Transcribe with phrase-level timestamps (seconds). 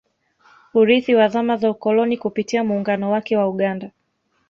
[0.73, 3.91] Urithi wa zama za ukoloni Kupitia muungano wake wa Uganda